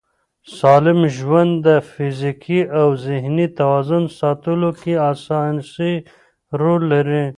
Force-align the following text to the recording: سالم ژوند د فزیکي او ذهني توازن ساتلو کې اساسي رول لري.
سالم 0.57 0.99
ژوند 1.17 1.51
د 1.67 1.69
فزیکي 1.91 2.61
او 2.79 2.87
ذهني 3.07 3.47
توازن 3.59 4.03
ساتلو 4.19 4.69
کې 4.81 4.93
اساسي 5.11 5.93
رول 6.59 6.81
لري. 6.93 7.25